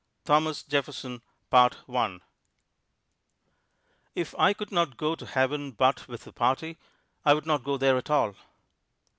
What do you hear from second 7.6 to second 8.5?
go there at all.